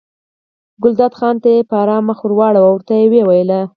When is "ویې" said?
3.11-3.23